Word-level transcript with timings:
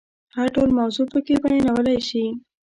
هر 0.35 0.47
ډول 0.55 0.69
موضوع 0.79 1.05
پکې 1.11 1.35
بیانولای 1.43 1.99
شي. 2.09 2.25